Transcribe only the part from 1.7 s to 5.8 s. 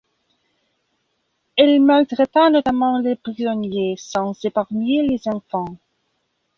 maltraita notamment les prisonniers sans épargner les enfants.